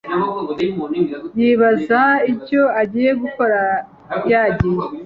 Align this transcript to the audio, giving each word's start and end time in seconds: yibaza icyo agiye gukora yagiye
yibaza 1.39 2.01
icyo 2.31 2.61
agiye 2.81 3.11
gukora 3.21 3.51
yagiye 4.31 4.79